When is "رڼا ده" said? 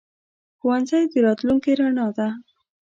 1.79-2.27